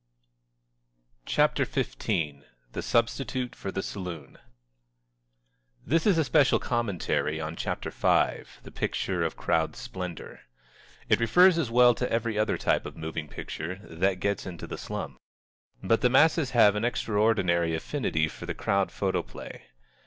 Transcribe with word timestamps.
CHAPTER 1.27 1.63
XV 1.63 2.43
THE 2.71 2.81
SUBSTITUTE 2.81 3.53
FOR 3.55 3.71
THE 3.71 3.83
SALOON 3.83 4.39
This 5.85 6.07
is 6.07 6.17
a 6.17 6.23
special 6.23 6.57
commentary 6.57 7.39
on 7.39 7.55
chapter 7.55 7.91
five, 7.91 8.59
The 8.63 8.71
Picture 8.71 9.21
of 9.21 9.37
Crowd 9.37 9.75
Splendor. 9.75 10.39
It 11.07 11.19
refers 11.19 11.59
as 11.59 11.69
well 11.69 11.93
to 11.93 12.11
every 12.11 12.35
other 12.35 12.57
type 12.57 12.87
of 12.87 12.97
moving 12.97 13.27
picture 13.27 13.75
that 13.83 14.19
gets 14.19 14.47
into 14.47 14.65
the 14.65 14.79
slum. 14.79 15.19
But 15.83 16.01
the 16.01 16.09
masses 16.09 16.49
have 16.49 16.75
an 16.75 16.83
extraordinary 16.83 17.75
affinity 17.75 18.27
for 18.27 18.47
the 18.47 18.55
Crowd 18.55 18.91
Photoplay. 18.91 19.65